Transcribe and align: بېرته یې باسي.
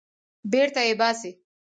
بېرته 0.51 0.81
یې 0.87 0.93
باسي. 1.01 1.31